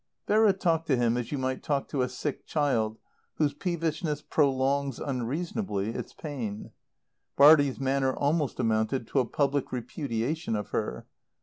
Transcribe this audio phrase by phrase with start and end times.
[0.27, 2.97] Vera talked to him as you might talk to a sick child
[3.35, 6.71] whose peevishness prolongs, unreasonably, its pain.
[7.37, 11.05] Bartie's manner almost amounted to a public repudiation of her.